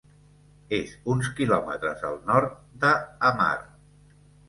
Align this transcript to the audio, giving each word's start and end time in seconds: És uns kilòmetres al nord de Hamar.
És 0.77 0.93
uns 1.17 1.29
kilòmetres 1.41 2.03
al 2.11 2.19
nord 2.33 2.59
de 2.87 2.99
Hamar. 3.29 3.55